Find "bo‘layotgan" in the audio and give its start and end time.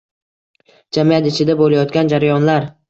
1.63-2.15